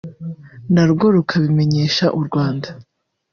narwo 0.73 1.05
rukabimenyesha 1.15 2.05
u 2.17 2.19
Rwanda 2.27 2.67